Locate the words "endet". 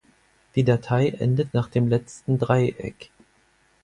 1.09-1.53